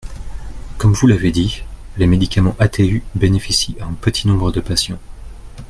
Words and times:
Comme 0.79 0.93
vous 0.95 1.05
l’avez 1.05 1.31
dit, 1.31 1.61
les 1.97 2.07
médicaments 2.07 2.55
ATU 2.57 3.03
bénéficient 3.13 3.77
à 3.79 3.85
un 3.85 3.93
petit 3.93 4.27
nombre 4.27 4.51
de 4.51 4.59
patients. 4.59 4.97